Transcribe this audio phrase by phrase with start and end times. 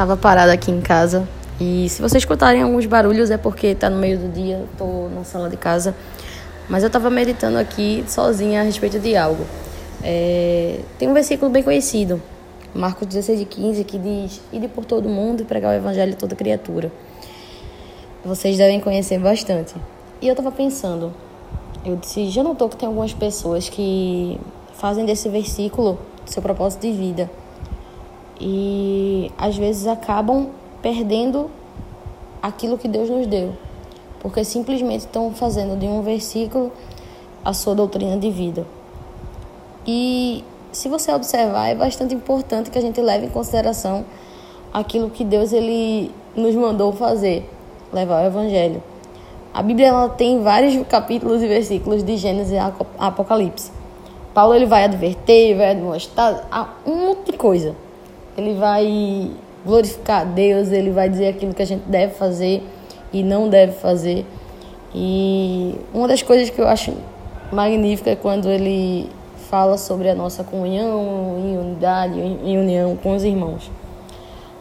[0.00, 1.28] tava parada aqui em casa
[1.60, 5.24] e se vocês escutarem alguns barulhos é porque tá no meio do dia, tô na
[5.24, 5.94] sala de casa.
[6.70, 9.44] Mas eu tava meditando aqui sozinha a respeito de algo.
[10.02, 12.18] É, tem um versículo bem conhecido,
[12.74, 16.16] Marcos 16 e 15, que diz: Ide por todo mundo e pregar o evangelho a
[16.16, 16.90] toda criatura.
[18.24, 19.74] Vocês devem conhecer bastante.
[20.22, 21.12] E eu tava pensando,
[21.84, 24.40] eu disse, já notou que tem algumas pessoas que
[24.72, 27.30] fazem desse versículo seu propósito de vida.
[28.40, 30.48] E às vezes acabam
[30.80, 31.50] perdendo
[32.42, 33.52] aquilo que Deus nos deu,
[34.20, 36.72] porque simplesmente estão fazendo de um versículo
[37.44, 38.66] a sua doutrina de vida.
[39.86, 44.04] E se você observar, é bastante importante que a gente leve em consideração
[44.72, 47.48] aquilo que Deus ele nos mandou fazer,
[47.92, 48.82] levar o evangelho.
[49.52, 52.58] A Bíblia ela tem vários capítulos e versículos de Gênesis e
[52.98, 53.72] Apocalipse.
[54.32, 56.48] Paulo ele vai adverter, vai demonstrar
[56.86, 57.74] um monte de coisa.
[58.40, 59.30] Ele vai
[59.66, 62.62] glorificar a Deus, ele vai dizer aquilo que a gente deve fazer
[63.12, 64.24] e não deve fazer.
[64.94, 66.94] E uma das coisas que eu acho
[67.52, 69.10] magnífica é quando ele
[69.50, 73.70] fala sobre a nossa comunhão em unidade, em união com os irmãos.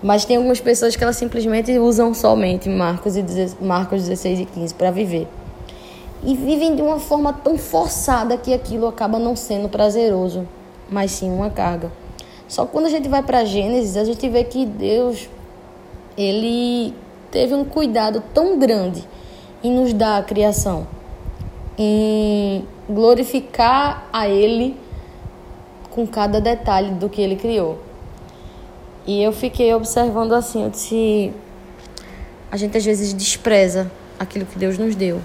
[0.00, 3.24] Mas tem algumas pessoas que elas simplesmente usam somente Marcos, e
[3.60, 5.26] Marcos 16 e 15 para viver.
[6.22, 10.46] E vivem de uma forma tão forçada que aquilo acaba não sendo prazeroso,
[10.90, 11.90] mas sim uma carga.
[12.48, 15.28] Só que quando a gente vai para Gênesis, a gente vê que Deus
[16.16, 16.94] ele
[17.30, 19.02] teve um cuidado tão grande
[19.62, 20.86] em nos dar a criação,
[21.76, 24.76] em glorificar a Ele
[25.90, 27.78] com cada detalhe do que Ele criou.
[29.06, 31.32] E eu fiquei observando assim, eu disse,
[32.50, 35.20] a gente às vezes despreza aquilo que Deus nos deu.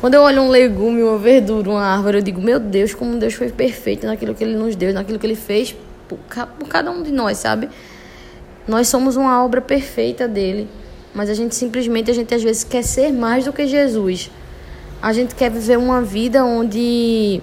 [0.00, 3.34] Quando eu olho um legume, uma verdura, uma árvore, eu digo, meu Deus, como Deus
[3.34, 5.74] foi perfeito naquilo que Ele nos deu, naquilo que Ele fez
[6.08, 6.18] por,
[6.58, 7.68] por cada um de nós, sabe?
[8.66, 10.68] Nós somos uma obra perfeita dele,
[11.14, 14.30] mas a gente simplesmente, a gente às vezes quer ser mais do que Jesus.
[15.02, 17.42] A gente quer viver uma vida onde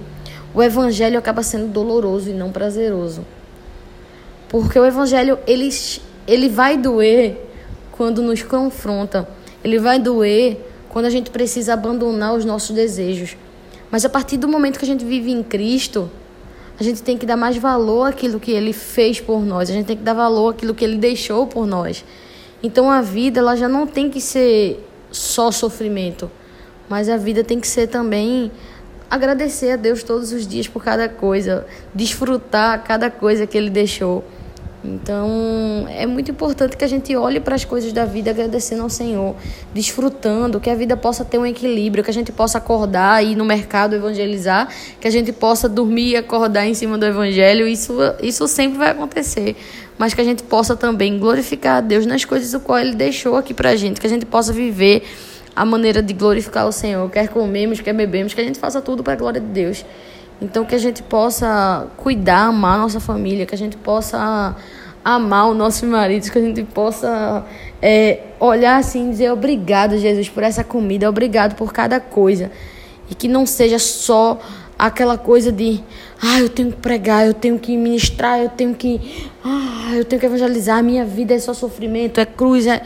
[0.54, 3.26] o evangelho acaba sendo doloroso e não prazeroso.
[4.50, 5.70] Porque o evangelho, ele,
[6.28, 7.38] ele vai doer
[7.92, 9.28] quando nos confronta.
[9.64, 10.60] Ele vai doer
[10.90, 13.38] quando a gente precisa abandonar os nossos desejos.
[13.92, 16.10] Mas a partir do momento que a gente vive em Cristo,
[16.82, 19.70] a gente tem que dar mais valor àquilo que ele fez por nós.
[19.70, 22.04] A gente tem que dar valor àquilo que ele deixou por nós.
[22.64, 26.30] Então a vida, ela já não tem que ser só sofrimento,
[26.90, 28.52] mas a vida tem que ser também
[29.12, 34.24] agradecer a Deus todos os dias por cada coisa, desfrutar cada coisa que ele deixou.
[34.84, 38.90] Então, é muito importante que a gente olhe para as coisas da vida agradecendo ao
[38.90, 39.36] Senhor,
[39.74, 43.36] desfrutando, que a vida possa ter um equilíbrio, que a gente possa acordar e ir
[43.36, 44.68] no mercado evangelizar,
[45.00, 47.68] que a gente possa dormir e acordar em cima do evangelho.
[47.68, 47.94] Isso,
[48.24, 49.56] isso sempre vai acontecer,
[50.00, 53.36] mas que a gente possa também glorificar a Deus nas coisas o qual Ele deixou
[53.36, 55.04] aqui para a gente, que a gente possa viver
[55.56, 59.04] a maneira de glorificar o Senhor, quer comemos, quer bebemos, que a gente faça tudo
[59.04, 59.86] para a glória de Deus.
[60.42, 64.56] Então, que a gente possa cuidar, amar a nossa família, que a gente possa
[65.06, 67.46] amar os nossos maridos, que a gente possa
[67.82, 72.52] é, olhar assim e dizer obrigado, Jesus, por essa comida, obrigado por cada coisa.
[73.10, 74.40] E que não seja só
[74.78, 75.80] aquela coisa de,
[76.20, 80.20] ah, eu tenho que pregar, eu tenho que ministrar, eu tenho que, ah, eu tenho
[80.20, 82.82] que evangelizar, minha vida é só sofrimento, é cruz, é...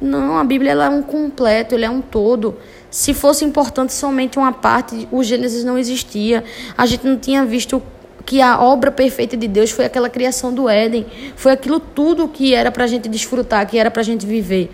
[0.00, 2.56] Não, a Bíblia ela é um completo, ele é um todo.
[2.90, 6.42] Se fosse importante somente uma parte, o Gênesis não existia.
[6.76, 7.82] A gente não tinha visto
[8.24, 11.06] que a obra perfeita de Deus foi aquela criação do Éden.
[11.36, 14.70] Foi aquilo tudo que era para a gente desfrutar, que era para a gente viver.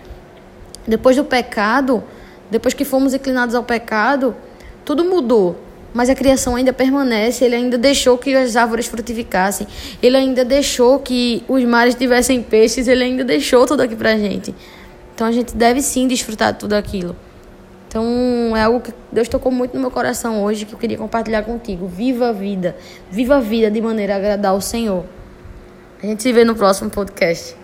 [0.87, 2.03] Depois do pecado,
[2.49, 4.35] depois que fomos inclinados ao pecado,
[4.85, 5.57] tudo mudou.
[5.93, 9.67] Mas a criação ainda permanece, ele ainda deixou que as árvores frutificassem,
[10.01, 14.53] ele ainda deixou que os mares tivessem peixes, ele ainda deixou tudo aqui pra gente.
[15.17, 17.15] Então a gente deve sim desfrutar de tudo aquilo.
[17.87, 21.41] Então é algo que Deus tocou muito no meu coração hoje que eu queria compartilhar
[21.41, 21.87] contigo.
[21.87, 22.75] Viva a vida.
[23.09, 25.05] Viva a vida de maneira a agradar ao Senhor.
[26.03, 27.55] A gente se vê no próximo podcast.